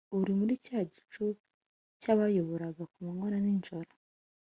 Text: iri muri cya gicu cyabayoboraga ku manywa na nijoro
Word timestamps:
iri 0.19 0.33
muri 0.39 0.53
cya 0.65 0.79
gicu 0.91 1.25
cyabayoboraga 2.01 2.83
ku 2.91 2.97
manywa 3.05 3.27
na 3.31 3.39
nijoro 3.45 3.91